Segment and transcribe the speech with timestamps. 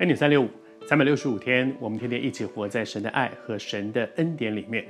[0.00, 0.48] 恩典三六五，
[0.88, 4.84] 三百六十五天，我们天天一起活在神的爱和神的恩典里面。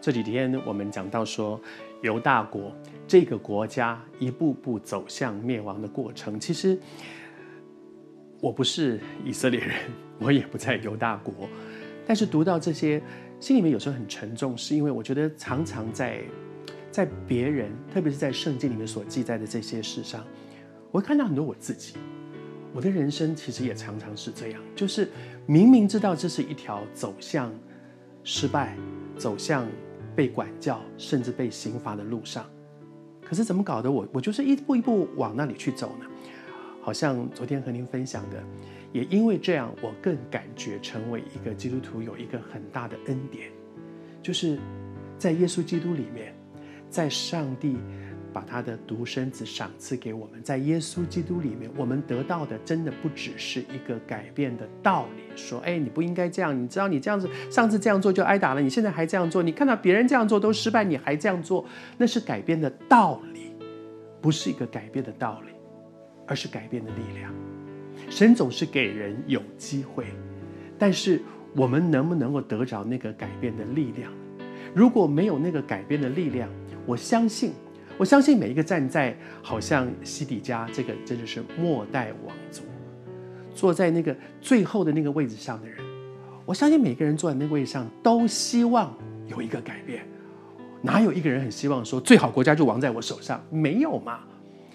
[0.00, 1.60] 这几天我们讲到说，
[2.00, 2.74] 犹大国
[3.06, 6.40] 这个国家一步步走向灭亡的过程。
[6.40, 6.76] 其实
[8.40, 9.76] 我不是以色列人，
[10.18, 11.48] 我也不在犹大国，
[12.04, 13.00] 但是读到这些，
[13.38, 16.20] 心里面有时候很沉重，是因为我觉得常常在
[16.90, 20.26] 在别人，特别是在圣经里面所记载的这些事上，
[20.90, 21.94] 我会看到很多我自己。
[22.74, 25.08] 我的人生其实也常常是这样，就是
[25.46, 27.52] 明明知道这是一条走向
[28.24, 28.76] 失败、
[29.16, 29.66] 走向
[30.16, 32.48] 被管教，甚至被刑罚的路上，
[33.22, 36.06] 可是怎么搞得我我就是一步一步往那里去走呢？
[36.80, 38.42] 好像昨天和您分享的，
[38.90, 43.50] 也因为这样，我更感觉成为一个基督徒有一个很大的恩典，
[44.22, 44.58] 就是
[45.18, 46.34] 在耶稣基督里面，
[46.88, 47.76] 在上帝。
[48.32, 55.22] 把他的独生子赏赐给我们，在耶稣基督里面，我们得到的真的不只是一个改变的道理。
[55.36, 61.64] 说，哎，你不应该这样，你知道你这样子，上次这样做就挨打了，你现在还这样做，你看到别人这样做都失败，你还这样做，
[61.98, 63.54] 那是改变的道理，
[64.20, 65.52] 不是一个改变的道理，
[66.26, 67.32] 而是改变的力量。
[68.08, 70.06] 神总是给人有机会，
[70.78, 71.20] 但是
[71.54, 74.10] 我们能不能够得着那个改变的力量？
[74.74, 76.48] 如果没有那个改变的力量，
[76.86, 77.52] 我相信。
[77.98, 82.62] 我相信每一个站在好像西底家这个真的是末代王族，
[83.54, 85.78] 坐在那个最后的那个位置上的人，
[86.44, 88.92] 我相信每个人坐在那个位置上都希望
[89.26, 90.04] 有一个改变。
[90.80, 93.40] 哪有一个人很希望说最好国家就亡在我手上？
[93.50, 94.20] 没有嘛？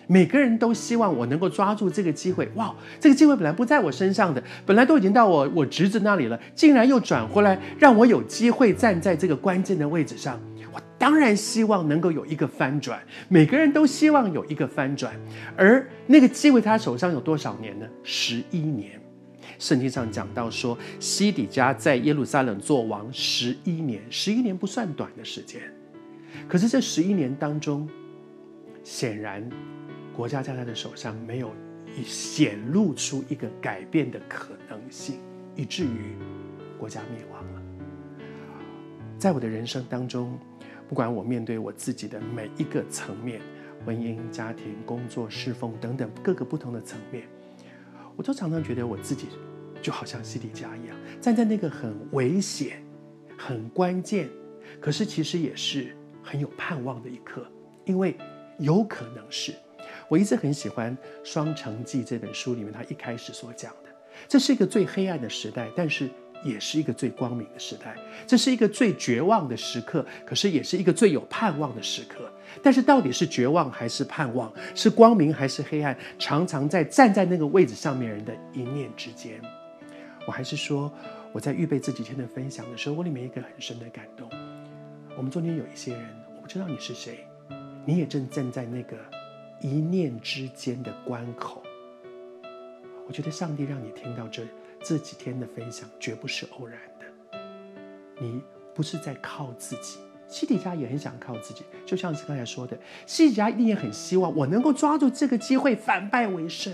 [0.07, 2.49] 每个人都希望我能够抓住这个机会。
[2.55, 10.39] 哇，这个机会本来不在我身上的，本来都已经到我我侄子那里了，竟然又转回来，让我有机会站在这个关键的位置上。
[10.73, 15.13] 我当然希望能够有一个翻转，每个人都希望有一个翻转，
[15.55, 17.85] 而那个机会他手上有多少年呢？
[18.03, 18.91] 十一年。
[19.59, 25.59] 圣经上讲到说，西底家在耶路撒冷做王十一年，十一年不算短的时间。
[26.47, 27.89] 可是这十一年当中，
[28.83, 29.43] 显然
[30.17, 31.53] 国家在他的手上没有
[32.03, 35.19] 显露出一个改变的可能性，
[35.55, 36.17] 以至于
[36.77, 37.61] 国家灭亡了。
[39.17, 40.37] 在我的人生当中。
[40.89, 43.41] 不管我面对我自己的每一个层面，
[43.85, 47.27] 婚姻、家庭、工作、侍奉等等各个不同的层面，
[48.15, 49.27] 我都常常觉得我自己
[49.81, 52.81] 就好像西底家一样，站在那个很危险、
[53.37, 54.29] 很关键，
[54.79, 57.45] 可是其实也是很有盼望的一刻，
[57.83, 58.15] 因为
[58.57, 59.53] 有可能是。
[60.07, 63.89] 我一直很喜欢《双城记》这本书里面他一开始所讲的，
[64.27, 66.09] 这是一个最黑暗的时代，但是。
[66.43, 67.95] 也是一个最光明的时代，
[68.27, 72.31] 这是一个最绝望的时刻，可是也是一个最有盼望的时刻。
[72.61, 79.41] 但是到底是绝望还是盼望，是光明还是黑暗，常常在站在那个位置上面人的一念之间。
[80.27, 80.93] 我还是说，
[81.33, 84.29] 我在预备这几天的分享的时候，我里面一个很深的感动。
[85.17, 87.25] 我们中间有一些人，我不知道你是谁，
[87.83, 88.95] 你也正站在那个
[89.61, 91.63] 一念之间的关口。
[93.07, 94.43] 我觉得上帝让你听到这。
[94.79, 97.05] 这几天的分享绝不是偶然的，
[98.21, 98.39] 你
[98.75, 99.97] 不是在靠自己，
[100.27, 106.71] 西底家也很想靠自己，就像是刚才说的，西底家一定也很希望我能够抓住这个机会反败为胜。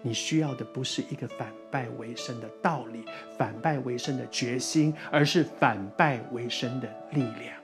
[0.00, 3.04] 你需要的不是一个反败为胜的道理，
[3.36, 7.54] 反败为胜的决心，而是反败为胜的力量。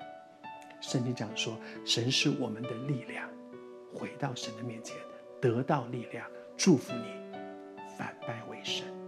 [0.82, 3.26] 圣经讲说，神是我们的力量，
[3.92, 4.96] 回到神的面前，
[5.40, 7.38] 得到力量，祝福你，
[7.96, 8.99] 反败为胜。